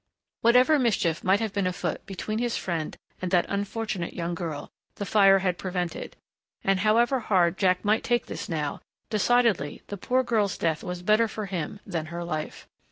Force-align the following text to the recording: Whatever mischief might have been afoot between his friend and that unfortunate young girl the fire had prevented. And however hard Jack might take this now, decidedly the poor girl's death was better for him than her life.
Whatever 0.41 0.79
mischief 0.79 1.23
might 1.23 1.39
have 1.41 1.53
been 1.53 1.67
afoot 1.67 2.07
between 2.07 2.39
his 2.39 2.57
friend 2.57 2.97
and 3.21 3.29
that 3.29 3.45
unfortunate 3.47 4.15
young 4.15 4.33
girl 4.33 4.71
the 4.95 5.05
fire 5.05 5.37
had 5.45 5.59
prevented. 5.59 6.15
And 6.63 6.79
however 6.79 7.19
hard 7.19 7.55
Jack 7.55 7.85
might 7.85 8.03
take 8.03 8.25
this 8.25 8.49
now, 8.49 8.81
decidedly 9.11 9.83
the 9.89 9.97
poor 9.97 10.23
girl's 10.23 10.57
death 10.57 10.83
was 10.83 11.03
better 11.03 11.27
for 11.27 11.45
him 11.45 11.81
than 11.85 12.07
her 12.07 12.23
life. 12.23 12.67